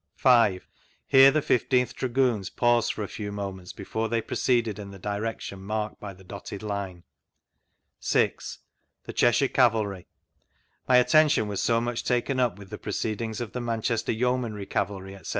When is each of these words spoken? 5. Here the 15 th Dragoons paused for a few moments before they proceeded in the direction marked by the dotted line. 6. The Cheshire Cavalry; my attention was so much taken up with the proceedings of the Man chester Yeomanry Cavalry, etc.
5. 0.15 0.67
Here 1.05 1.29
the 1.29 1.43
15 1.43 1.85
th 1.85 1.95
Dragoons 1.95 2.49
paused 2.49 2.91
for 2.91 3.03
a 3.03 3.07
few 3.07 3.31
moments 3.31 3.71
before 3.71 4.09
they 4.09 4.19
proceeded 4.19 4.79
in 4.79 4.89
the 4.89 4.97
direction 4.97 5.61
marked 5.61 5.99
by 5.99 6.11
the 6.11 6.23
dotted 6.23 6.63
line. 6.63 7.03
6. 7.99 8.57
The 9.03 9.13
Cheshire 9.13 9.47
Cavalry; 9.47 10.07
my 10.87 10.97
attention 10.97 11.47
was 11.47 11.61
so 11.61 11.79
much 11.79 12.03
taken 12.03 12.39
up 12.39 12.57
with 12.57 12.71
the 12.71 12.79
proceedings 12.79 13.39
of 13.39 13.51
the 13.51 13.61
Man 13.61 13.83
chester 13.83 14.11
Yeomanry 14.11 14.65
Cavalry, 14.65 15.13
etc. 15.15 15.29